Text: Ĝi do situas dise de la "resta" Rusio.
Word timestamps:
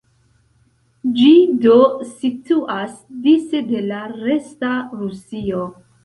Ĝi 1.17 1.33
do 1.65 1.75
situas 2.21 2.95
dise 3.25 3.61
de 3.73 3.81
la 3.89 3.99
"resta" 4.15 4.71
Rusio. 5.03 5.61